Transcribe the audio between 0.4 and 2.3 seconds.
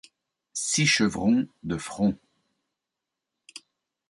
Six chevrons de front.